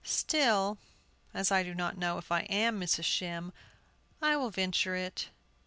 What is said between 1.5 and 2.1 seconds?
I do not